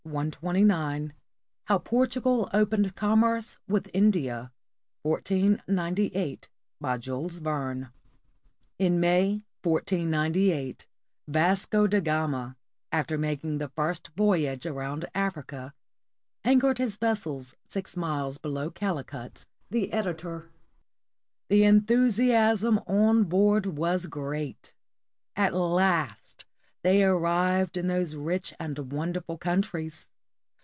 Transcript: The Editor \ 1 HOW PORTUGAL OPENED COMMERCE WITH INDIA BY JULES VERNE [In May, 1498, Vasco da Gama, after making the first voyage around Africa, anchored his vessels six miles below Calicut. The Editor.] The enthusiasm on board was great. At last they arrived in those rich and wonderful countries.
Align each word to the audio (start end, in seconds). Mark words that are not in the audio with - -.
The 0.03 0.17
Editor 0.19 0.39
\ 0.41 0.43
1 0.43 1.13
HOW 1.65 1.77
PORTUGAL 1.77 2.49
OPENED 2.51 2.95
COMMERCE 2.95 3.59
WITH 3.67 3.87
INDIA 3.93 4.51
BY 5.03 6.97
JULES 6.97 7.37
VERNE 7.39 7.91
[In 8.79 8.99
May, 8.99 9.43
1498, 9.61 10.87
Vasco 11.27 11.85
da 11.87 12.01
Gama, 12.01 12.57
after 12.91 13.17
making 13.17 13.59
the 13.59 13.69
first 13.69 14.09
voyage 14.17 14.65
around 14.65 15.05
Africa, 15.13 15.71
anchored 16.43 16.79
his 16.79 16.97
vessels 16.97 17.53
six 17.67 17.95
miles 17.95 18.39
below 18.39 18.71
Calicut. 18.71 19.45
The 19.69 19.93
Editor.] 19.93 20.49
The 21.47 21.63
enthusiasm 21.63 22.79
on 22.87 23.25
board 23.25 23.65
was 23.67 24.07
great. 24.07 24.73
At 25.35 25.53
last 25.53 26.45
they 26.83 27.03
arrived 27.03 27.77
in 27.77 27.87
those 27.87 28.15
rich 28.15 28.55
and 28.59 28.91
wonderful 28.91 29.37
countries. 29.37 30.07